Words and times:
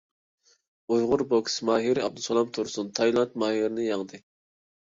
ئۇيغۇر 0.95 1.23
بوكس 1.33 1.57
ماھىرى 1.69 2.05
ئابدۇسالام 2.05 2.49
تۇرسۇن 2.57 2.91
تايلاند 3.01 3.37
ماھىرىنى 3.45 3.87
يەڭدى. 3.91 4.23